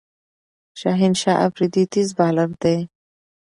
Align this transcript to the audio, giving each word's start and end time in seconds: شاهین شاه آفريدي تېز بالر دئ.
شاهین 0.79 1.13
شاه 1.21 1.39
آفريدي 1.47 1.83
تېز 1.91 2.09
بالر 2.17 2.49
دئ. 2.61 2.77